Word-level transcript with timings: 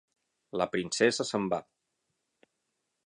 La 0.61 0.67
princesa 0.75 1.27
se'n 1.33 1.45
va. 1.53 1.61